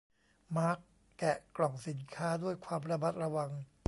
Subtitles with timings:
[0.55, 0.77] มาร์ค
[1.17, 3.51] แกะกล่องสินค้าด้วยความระมัดระวัง